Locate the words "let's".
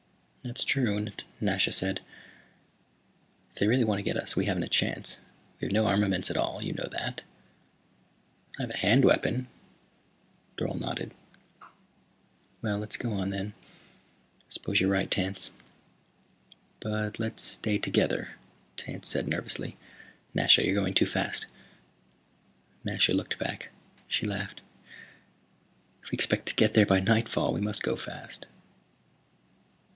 12.79-12.97, 17.19-17.43